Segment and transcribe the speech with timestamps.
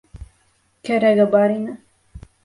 [0.87, 1.75] Кәрәге бар ине!